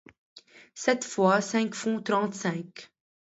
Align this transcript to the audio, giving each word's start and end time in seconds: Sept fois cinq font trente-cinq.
Sept 0.73 1.03
fois 1.05 1.41
cinq 1.41 1.75
font 1.75 2.01
trente-cinq. 2.01 2.89